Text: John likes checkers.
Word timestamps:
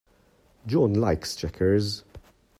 John 0.65 0.95
likes 0.95 1.35
checkers. 1.35 2.03